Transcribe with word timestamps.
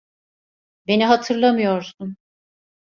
Beni 0.87 1.05
hatırlamıyorsun. 1.05 2.15